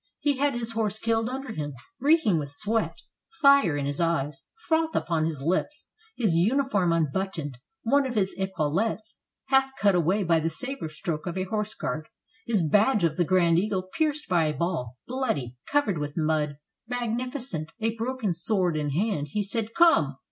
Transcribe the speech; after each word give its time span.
He 0.19 0.37
had 0.37 0.55
his 0.55 0.71
horse 0.71 0.97
killed 0.97 1.29
under 1.29 1.51
him. 1.53 1.75
Reeking 1.99 2.39
with 2.39 2.49
sweat, 2.49 3.03
fire 3.39 3.77
in 3.77 3.85
his 3.85 3.99
eyes, 4.01 4.41
froth 4.65 4.95
upon 4.95 5.25
his 5.27 5.43
lips, 5.43 5.89
his 6.17 6.33
uniform 6.33 6.91
unbuttoned, 6.91 7.59
one 7.83 8.07
of 8.07 8.15
his 8.15 8.33
epaulets 8.39 9.19
half 9.49 9.69
cut 9.77 9.93
away 9.93 10.23
by 10.23 10.39
the 10.39 10.49
saber 10.49 10.87
stroke 10.89 11.27
of 11.27 11.37
a 11.37 11.43
horse 11.43 11.75
guard, 11.75 12.07
his 12.47 12.63
badge 12.67 13.03
of 13.03 13.15
the 13.15 13.23
Grand 13.25 13.59
Eagle 13.59 13.89
pierced 13.93 14.27
by 14.27 14.45
a 14.45 14.55
ball, 14.57 14.97
bloody, 15.05 15.55
covered 15.71 15.99
with 15.99 16.17
mud, 16.17 16.57
magnificent, 16.87 17.71
a 17.79 17.95
broken 17.95 18.33
sword 18.33 18.75
in 18.75 18.89
his 18.89 18.99
hand, 18.99 19.27
he 19.29 19.43
said: 19.43 19.75
"Come! 19.75 20.15